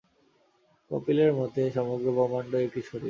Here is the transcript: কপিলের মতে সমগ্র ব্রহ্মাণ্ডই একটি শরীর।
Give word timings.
কপিলের 0.91 1.31
মতে 1.39 1.61
সমগ্র 1.75 2.05
ব্রহ্মাণ্ডই 2.15 2.65
একটি 2.67 2.81
শরীর। 2.81 2.99